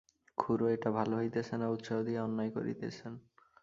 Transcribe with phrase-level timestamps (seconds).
[0.37, 3.13] খুড়ো, এটা ভালো হইতেছে না, উৎসাহ দিয়া অন্যায় করিতেছেন।